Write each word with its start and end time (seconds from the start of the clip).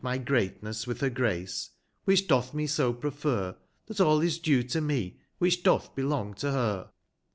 175 0.03 0.33
My 0.33 0.39
greatness 0.49 0.87
with 0.87 0.99
her 1.01 1.11
grace, 1.11 1.69
which 2.05 2.27
doth 2.27 2.55
me 2.55 2.65
so 2.65 2.91
prefer, 2.91 3.51
41 3.51 3.55
That 3.85 4.01
all 4.01 4.19
is 4.21 4.39
due 4.39 4.63
to 4.63 4.81
me, 4.81 5.19
which 5.37 5.61
doth 5.61 5.93
belong 5.93 6.33
to 6.33 6.51
her. 6.51 6.89